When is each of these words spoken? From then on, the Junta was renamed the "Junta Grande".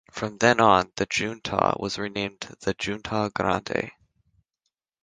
From 0.11 0.39
then 0.39 0.59
on, 0.59 0.91
the 0.95 1.05
Junta 1.05 1.75
was 1.79 1.99
renamed 1.99 2.39
the 2.61 2.73
"Junta 2.73 3.29
Grande". 3.35 3.91